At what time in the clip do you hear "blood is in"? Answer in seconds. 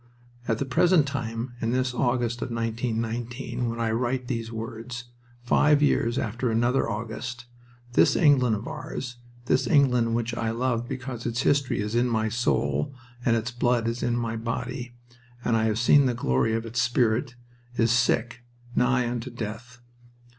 13.51-14.17